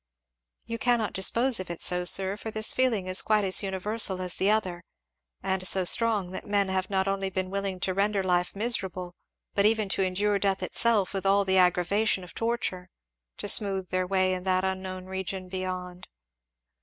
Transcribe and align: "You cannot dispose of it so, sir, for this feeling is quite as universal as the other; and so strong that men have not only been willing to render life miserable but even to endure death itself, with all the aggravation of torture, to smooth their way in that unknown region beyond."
"You 0.65 0.79
cannot 0.79 1.13
dispose 1.13 1.59
of 1.59 1.69
it 1.69 1.79
so, 1.83 2.05
sir, 2.05 2.35
for 2.35 2.49
this 2.49 2.73
feeling 2.73 3.05
is 3.05 3.21
quite 3.21 3.43
as 3.43 3.61
universal 3.61 4.19
as 4.19 4.33
the 4.37 4.49
other; 4.49 4.83
and 5.43 5.67
so 5.67 5.83
strong 5.83 6.31
that 6.31 6.43
men 6.47 6.69
have 6.69 6.89
not 6.89 7.07
only 7.07 7.29
been 7.29 7.51
willing 7.51 7.79
to 7.81 7.93
render 7.93 8.23
life 8.23 8.55
miserable 8.55 9.13
but 9.53 9.67
even 9.67 9.89
to 9.89 10.01
endure 10.01 10.39
death 10.39 10.63
itself, 10.63 11.13
with 11.13 11.27
all 11.27 11.45
the 11.45 11.59
aggravation 11.59 12.23
of 12.23 12.33
torture, 12.33 12.89
to 13.37 13.47
smooth 13.47 13.89
their 13.89 14.07
way 14.07 14.33
in 14.33 14.41
that 14.43 14.65
unknown 14.65 15.05
region 15.05 15.49
beyond." 15.49 16.07